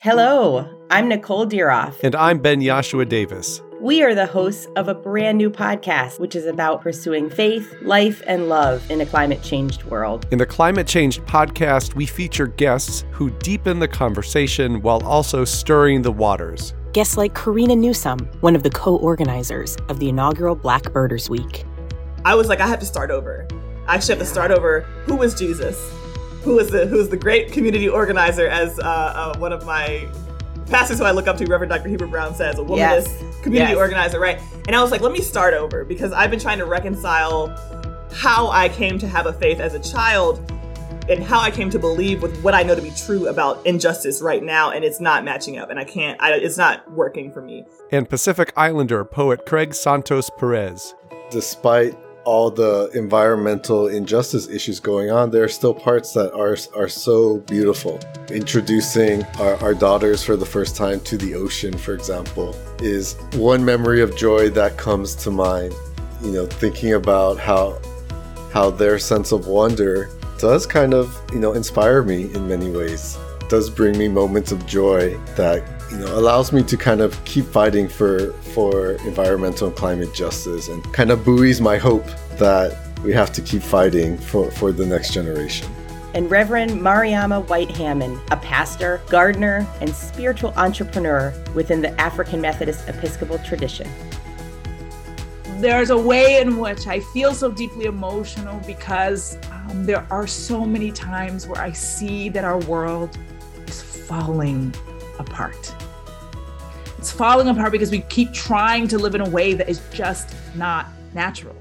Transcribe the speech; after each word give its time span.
Hello, 0.00 0.64
I'm 0.90 1.08
Nicole 1.08 1.44
Diroff. 1.44 2.04
And 2.04 2.14
I'm 2.14 2.38
Ben 2.38 2.60
Yosua 2.60 3.08
Davis. 3.08 3.60
We 3.80 4.00
are 4.04 4.14
the 4.14 4.26
hosts 4.26 4.68
of 4.76 4.86
a 4.86 4.94
brand 4.94 5.38
new 5.38 5.50
podcast, 5.50 6.20
which 6.20 6.36
is 6.36 6.46
about 6.46 6.82
pursuing 6.82 7.28
faith, 7.28 7.74
life, 7.82 8.22
and 8.28 8.48
love 8.48 8.88
in 8.92 9.00
a 9.00 9.06
climate 9.06 9.42
changed 9.42 9.82
world. 9.86 10.28
In 10.30 10.38
the 10.38 10.46
Climate 10.46 10.86
Changed 10.86 11.22
podcast, 11.22 11.94
we 11.94 12.06
feature 12.06 12.46
guests 12.46 13.04
who 13.10 13.30
deepen 13.40 13.80
the 13.80 13.88
conversation 13.88 14.82
while 14.82 15.04
also 15.04 15.44
stirring 15.44 16.02
the 16.02 16.12
waters. 16.12 16.74
Guests 16.92 17.16
like 17.16 17.34
Corina 17.34 17.76
Newsome, 17.76 18.20
one 18.40 18.54
of 18.54 18.62
the 18.62 18.70
co 18.70 18.98
organizers 18.98 19.74
of 19.88 19.98
the 19.98 20.10
inaugural 20.10 20.54
Black 20.54 20.92
Birders 20.92 21.28
Week. 21.28 21.64
I 22.24 22.36
was 22.36 22.48
like, 22.48 22.60
I 22.60 22.68
have 22.68 22.78
to 22.78 22.86
start 22.86 23.10
over. 23.10 23.48
I 23.88 23.96
actually 23.96 24.14
have 24.14 24.24
to 24.24 24.30
start 24.30 24.52
over. 24.52 24.82
Who 25.06 25.16
was 25.16 25.34
Jesus? 25.34 25.92
Who 26.48 26.54
was 26.54 26.70
the 26.70 26.86
who 26.86 26.96
was 26.96 27.10
the 27.10 27.16
great 27.16 27.52
community 27.52 27.90
organizer, 27.90 28.48
as 28.48 28.78
uh, 28.78 28.82
uh, 28.82 29.38
one 29.38 29.52
of 29.52 29.66
my 29.66 30.08
pastors 30.70 30.98
who 30.98 31.04
I 31.04 31.10
look 31.10 31.28
up 31.28 31.36
to, 31.36 31.46
Reverend 31.46 31.68
Dr. 31.70 31.90
Heber 31.90 32.06
Brown 32.06 32.34
says, 32.34 32.58
a 32.58 32.62
womanist 32.62 32.78
yes. 32.78 33.24
community 33.42 33.72
yes. 33.72 33.76
organizer, 33.76 34.18
right? 34.18 34.40
And 34.66 34.74
I 34.74 34.80
was 34.80 34.90
like, 34.90 35.02
let 35.02 35.12
me 35.12 35.20
start 35.20 35.52
over 35.52 35.84
because 35.84 36.10
I've 36.10 36.30
been 36.30 36.40
trying 36.40 36.56
to 36.58 36.64
reconcile 36.64 37.48
how 38.14 38.48
I 38.48 38.70
came 38.70 38.98
to 38.98 39.06
have 39.06 39.26
a 39.26 39.32
faith 39.34 39.60
as 39.60 39.74
a 39.74 39.78
child 39.78 40.38
and 41.10 41.22
how 41.22 41.38
I 41.38 41.50
came 41.50 41.68
to 41.68 41.78
believe 41.78 42.22
with 42.22 42.42
what 42.42 42.54
I 42.54 42.62
know 42.62 42.74
to 42.74 42.80
be 42.80 42.92
true 42.92 43.28
about 43.28 43.64
injustice 43.66 44.22
right 44.22 44.42
now, 44.42 44.70
and 44.70 44.86
it's 44.86 45.00
not 45.00 45.24
matching 45.24 45.58
up, 45.58 45.68
and 45.68 45.78
I 45.78 45.84
can't. 45.84 46.18
I, 46.18 46.32
it's 46.32 46.56
not 46.56 46.90
working 46.92 47.30
for 47.30 47.42
me. 47.42 47.66
And 47.92 48.08
Pacific 48.08 48.54
Islander 48.56 49.04
poet 49.04 49.44
Craig 49.44 49.74
Santos 49.74 50.30
Perez. 50.38 50.94
Despite 51.30 51.94
all 52.28 52.50
the 52.50 52.90
environmental 52.92 53.86
injustice 53.88 54.48
issues 54.48 54.80
going 54.80 55.10
on, 55.10 55.30
there 55.30 55.44
are 55.44 55.48
still 55.48 55.72
parts 55.72 56.12
that 56.12 56.30
are 56.34 56.58
are 56.78 56.86
so 56.86 57.38
beautiful. 57.54 57.98
Introducing 58.28 59.24
our, 59.40 59.54
our 59.62 59.72
daughters 59.72 60.22
for 60.22 60.36
the 60.36 60.44
first 60.44 60.76
time 60.76 61.00
to 61.00 61.16
the 61.16 61.34
ocean, 61.34 61.72
for 61.78 61.94
example, 61.94 62.54
is 62.80 63.14
one 63.32 63.64
memory 63.64 64.02
of 64.02 64.14
joy 64.14 64.50
that 64.50 64.76
comes 64.76 65.14
to 65.14 65.30
mind. 65.30 65.72
You 66.22 66.32
know, 66.32 66.46
thinking 66.46 66.92
about 66.92 67.38
how 67.38 67.80
how 68.52 68.68
their 68.68 68.98
sense 68.98 69.32
of 69.32 69.46
wonder 69.46 70.10
does 70.36 70.66
kind 70.66 70.92
of, 70.92 71.18
you 71.32 71.38
know, 71.40 71.54
inspire 71.54 72.02
me 72.02 72.24
in 72.34 72.46
many 72.46 72.70
ways. 72.70 73.16
Does 73.48 73.70
bring 73.70 73.96
me 73.96 74.06
moments 74.06 74.52
of 74.52 74.66
joy 74.66 75.16
that 75.36 75.64
you 75.90 75.98
know 75.98 76.18
allows 76.18 76.52
me 76.52 76.62
to 76.62 76.76
kind 76.76 77.00
of 77.00 77.22
keep 77.24 77.44
fighting 77.46 77.88
for 77.88 78.32
for 78.54 78.92
environmental 79.06 79.68
and 79.68 79.76
climate 79.76 80.12
justice 80.14 80.68
and 80.68 80.82
kind 80.92 81.10
of 81.10 81.24
buoys 81.24 81.60
my 81.60 81.78
hope 81.78 82.06
that 82.38 82.88
we 83.04 83.12
have 83.12 83.32
to 83.32 83.42
keep 83.42 83.62
fighting 83.62 84.16
for, 84.18 84.50
for 84.50 84.72
the 84.72 84.84
next 84.84 85.12
generation. 85.12 85.68
And 86.14 86.30
Reverend 86.30 86.72
Mariama 86.72 87.46
White 87.48 87.70
Hammond, 87.70 88.18
a 88.30 88.36
pastor, 88.36 89.00
gardener, 89.08 89.66
and 89.80 89.94
spiritual 89.94 90.52
entrepreneur 90.56 91.32
within 91.54 91.80
the 91.80 91.98
African 92.00 92.40
Methodist 92.40 92.88
Episcopal 92.88 93.38
tradition. 93.40 93.88
There's 95.58 95.90
a 95.90 95.98
way 95.98 96.40
in 96.40 96.58
which 96.58 96.86
I 96.86 97.00
feel 97.00 97.34
so 97.34 97.50
deeply 97.50 97.86
emotional 97.86 98.60
because 98.66 99.36
um, 99.50 99.86
there 99.86 100.06
are 100.10 100.26
so 100.26 100.64
many 100.64 100.90
times 100.92 101.46
where 101.46 101.60
I 101.60 101.72
see 101.72 102.28
that 102.30 102.44
our 102.44 102.58
world 102.60 103.18
is 103.66 103.82
falling 103.82 104.72
apart. 105.18 105.74
It's 106.98 107.12
falling 107.12 107.46
apart 107.48 107.70
because 107.70 107.92
we 107.92 108.00
keep 108.00 108.32
trying 108.32 108.88
to 108.88 108.98
live 108.98 109.14
in 109.14 109.20
a 109.20 109.28
way 109.28 109.54
that 109.54 109.68
is 109.68 109.80
just 109.92 110.34
not 110.56 110.88
natural. 111.14 111.54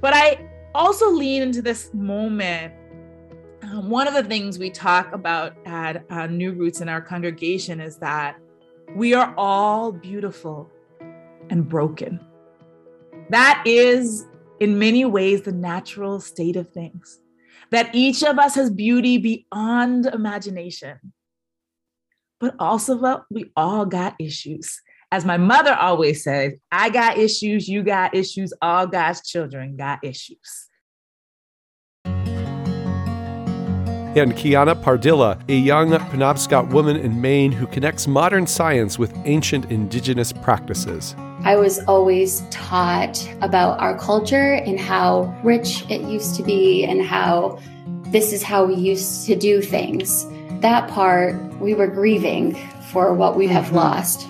But 0.00 0.12
I 0.12 0.50
also 0.74 1.08
lean 1.08 1.42
into 1.42 1.62
this 1.62 1.94
moment. 1.94 2.74
Um, 3.62 3.88
one 3.88 4.08
of 4.08 4.14
the 4.14 4.24
things 4.24 4.58
we 4.58 4.70
talk 4.70 5.12
about 5.12 5.56
at 5.66 6.04
uh, 6.10 6.26
New 6.26 6.52
Roots 6.52 6.80
in 6.80 6.88
our 6.88 7.00
congregation 7.00 7.80
is 7.80 7.96
that 7.98 8.38
we 8.96 9.14
are 9.14 9.32
all 9.36 9.92
beautiful 9.92 10.68
and 11.48 11.68
broken. 11.68 12.18
That 13.30 13.62
is, 13.64 14.26
in 14.58 14.80
many 14.80 15.04
ways, 15.04 15.42
the 15.42 15.52
natural 15.52 16.18
state 16.18 16.56
of 16.56 16.70
things. 16.70 17.20
That 17.70 17.94
each 17.94 18.24
of 18.24 18.38
us 18.38 18.56
has 18.56 18.70
beauty 18.70 19.18
beyond 19.18 20.06
imagination 20.06 20.98
but 22.40 22.54
also 22.58 23.24
we 23.30 23.50
all 23.56 23.86
got 23.86 24.14
issues. 24.20 24.80
As 25.12 25.24
my 25.24 25.36
mother 25.36 25.74
always 25.74 26.24
says, 26.24 26.52
I 26.72 26.90
got 26.90 27.16
issues, 27.16 27.68
you 27.68 27.82
got 27.82 28.14
issues, 28.14 28.52
all 28.60 28.86
God's 28.86 29.22
children 29.22 29.76
got 29.76 30.00
issues. 30.02 30.68
And 34.16 34.32
Keyana 34.32 34.82
Pardilla, 34.82 35.38
a 35.48 35.54
young 35.54 35.90
Penobscot 35.90 36.70
woman 36.70 36.96
in 36.96 37.20
Maine 37.20 37.52
who 37.52 37.66
connects 37.66 38.08
modern 38.08 38.46
science 38.46 38.98
with 38.98 39.14
ancient 39.26 39.70
indigenous 39.70 40.32
practices. 40.32 41.14
I 41.44 41.56
was 41.56 41.80
always 41.80 42.42
taught 42.50 43.28
about 43.42 43.78
our 43.78 43.98
culture 43.98 44.54
and 44.54 44.80
how 44.80 45.38
rich 45.44 45.84
it 45.90 46.00
used 46.00 46.34
to 46.36 46.42
be 46.42 46.84
and 46.84 47.02
how 47.02 47.60
this 48.06 48.32
is 48.32 48.42
how 48.42 48.64
we 48.64 48.74
used 48.74 49.26
to 49.26 49.36
do 49.36 49.60
things 49.60 50.26
that 50.60 50.88
part, 50.88 51.34
we 51.60 51.74
were 51.74 51.86
grieving 51.86 52.54
for 52.90 53.14
what 53.14 53.36
we 53.36 53.46
have 53.48 53.66
mm-hmm. 53.66 53.76
lost. 53.76 54.28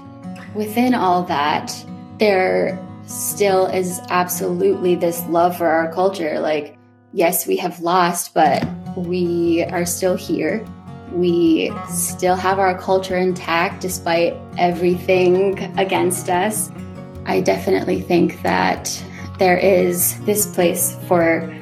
Within 0.54 0.94
all 0.94 1.22
that, 1.24 1.74
there 2.18 2.78
still 3.06 3.66
is 3.66 4.00
absolutely 4.08 4.94
this 4.94 5.24
love 5.26 5.56
for 5.56 5.66
our 5.66 5.92
culture. 5.92 6.40
Like, 6.40 6.78
yes, 7.12 7.46
we 7.46 7.56
have 7.56 7.80
lost, 7.80 8.34
but 8.34 8.66
we 8.96 9.64
are 9.64 9.84
still 9.84 10.16
here. 10.16 10.64
We 11.12 11.72
still 11.88 12.36
have 12.36 12.58
our 12.58 12.76
culture 12.78 13.16
intact 13.16 13.80
despite 13.80 14.34
everything 14.58 15.58
against 15.78 16.28
us. 16.28 16.70
I 17.26 17.40
definitely 17.40 18.00
think 18.00 18.42
that 18.42 19.02
there 19.38 19.58
is 19.58 20.18
this 20.24 20.46
place 20.54 20.96
for 21.06 21.54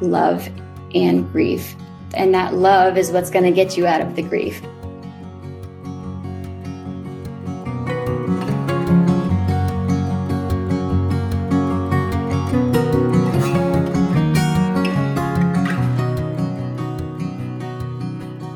love 0.00 0.48
and 0.94 1.30
grief 1.32 1.76
and 2.14 2.34
that 2.34 2.54
love 2.54 2.96
is 2.96 3.10
what's 3.10 3.30
going 3.30 3.44
to 3.44 3.50
get 3.50 3.76
you 3.76 3.86
out 3.86 4.00
of 4.00 4.16
the 4.16 4.22
grief. 4.22 4.60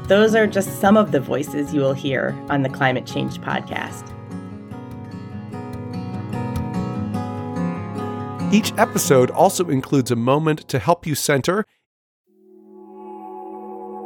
Those 0.06 0.34
are 0.34 0.46
just 0.46 0.80
some 0.80 0.98
of 0.98 1.12
the 1.12 1.20
voices 1.20 1.72
you 1.72 1.80
will 1.80 1.94
hear 1.94 2.38
on 2.50 2.62
the 2.62 2.68
Climate 2.68 3.06
Change 3.06 3.40
podcast. 3.40 4.10
Each 8.52 8.72
episode 8.78 9.30
also 9.30 9.68
includes 9.68 10.10
a 10.10 10.16
moment 10.16 10.68
to 10.68 10.78
help 10.78 11.06
you 11.06 11.14
center 11.14 11.64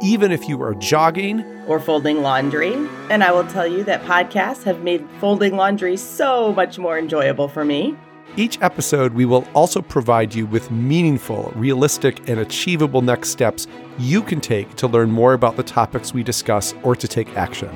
even 0.01 0.31
if 0.31 0.47
you 0.47 0.61
are 0.61 0.73
jogging 0.75 1.43
or 1.67 1.79
folding 1.79 2.21
laundry. 2.21 2.73
And 3.09 3.23
I 3.23 3.31
will 3.31 3.45
tell 3.45 3.67
you 3.67 3.83
that 3.83 4.03
podcasts 4.03 4.63
have 4.63 4.83
made 4.83 5.07
folding 5.19 5.55
laundry 5.55 5.97
so 5.97 6.53
much 6.53 6.77
more 6.77 6.97
enjoyable 6.97 7.47
for 7.47 7.65
me. 7.65 7.95
Each 8.35 8.61
episode, 8.61 9.13
we 9.13 9.25
will 9.25 9.47
also 9.53 9.81
provide 9.81 10.33
you 10.33 10.45
with 10.45 10.71
meaningful, 10.71 11.51
realistic, 11.55 12.29
and 12.29 12.39
achievable 12.39 13.01
next 13.01 13.29
steps 13.29 13.67
you 13.97 14.21
can 14.21 14.39
take 14.39 14.75
to 14.75 14.87
learn 14.87 15.11
more 15.11 15.33
about 15.33 15.57
the 15.57 15.63
topics 15.63 16.13
we 16.13 16.23
discuss 16.23 16.73
or 16.83 16.95
to 16.95 17.07
take 17.07 17.35
action. 17.35 17.69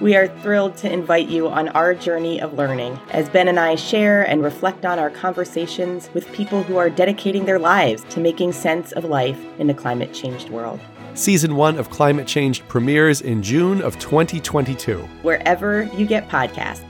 We 0.00 0.16
are 0.16 0.26
thrilled 0.40 0.76
to 0.78 0.92
invite 0.92 1.28
you 1.28 1.48
on 1.48 1.68
our 1.68 1.94
journey 1.94 2.40
of 2.40 2.54
learning 2.54 2.98
as 3.12 3.28
Ben 3.28 3.46
and 3.46 3.60
I 3.60 3.76
share 3.76 4.24
and 4.24 4.42
reflect 4.42 4.84
on 4.84 4.98
our 4.98 5.10
conversations 5.10 6.10
with 6.12 6.30
people 6.32 6.64
who 6.64 6.76
are 6.76 6.90
dedicating 6.90 7.44
their 7.44 7.60
lives 7.60 8.02
to 8.10 8.18
making 8.18 8.52
sense 8.52 8.90
of 8.90 9.04
life 9.04 9.38
in 9.60 9.70
a 9.70 9.74
climate 9.74 10.12
changed 10.12 10.50
world. 10.50 10.80
Season 11.14 11.56
1 11.56 11.78
of 11.78 11.90
Climate 11.90 12.26
Change 12.26 12.66
premieres 12.68 13.20
in 13.20 13.42
June 13.42 13.82
of 13.82 13.98
2022. 13.98 14.98
Wherever 15.22 15.82
you 15.94 16.06
get 16.06 16.26
podcasts. 16.28 16.82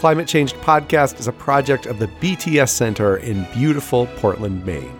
Climate 0.00 0.26
Changed 0.26 0.56
Podcast 0.56 1.20
is 1.20 1.28
a 1.28 1.32
project 1.32 1.86
of 1.86 2.00
the 2.00 2.08
BTS 2.08 2.70
Center 2.70 3.18
in 3.18 3.46
beautiful 3.52 4.06
Portland, 4.16 4.66
Maine. 4.66 4.90